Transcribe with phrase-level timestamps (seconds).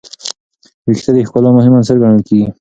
[0.87, 2.47] ویښتې د ښکلا مهم عنصر ګڼل کېږي.